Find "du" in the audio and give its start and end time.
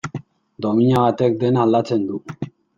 2.11-2.21